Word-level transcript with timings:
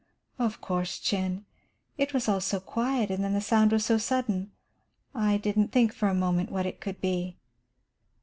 "Of 0.39 0.61
course, 0.61 0.97
Chin. 0.97 1.45
It 1.95 2.11
was 2.11 2.27
all 2.27 2.41
so 2.41 2.59
quiet, 2.59 3.11
and 3.11 3.23
then 3.23 3.33
the 3.35 3.39
sound 3.39 3.71
was 3.71 3.85
so 3.85 3.99
sudden, 3.99 4.51
I 5.13 5.37
didn't 5.37 5.67
think 5.67 5.93
for 5.93 6.07
a 6.07 6.15
moment 6.15 6.51
what 6.51 6.65
it 6.65 6.81
could 6.81 6.99
be." 7.01 7.37